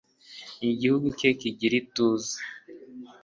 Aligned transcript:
n'igihugu 0.61 1.07
cye 1.17 1.29
kigira 1.39 1.75
ituze 1.81 2.35